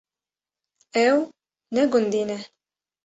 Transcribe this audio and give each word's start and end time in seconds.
Ew 1.07 1.17
ne 1.75 1.83
gundî 1.91 2.23
ne. 2.29 2.37